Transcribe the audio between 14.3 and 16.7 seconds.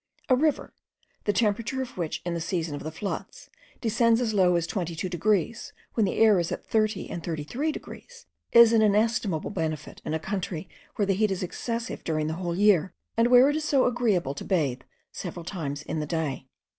to bathe several times in the day.